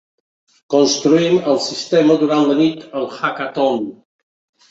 Construïm 0.73 1.35
el 1.51 1.59
sistema 1.65 2.17
durant 2.23 2.49
la 2.51 2.57
nit 2.61 2.81
al 3.01 3.05
Hackathon. 3.19 3.85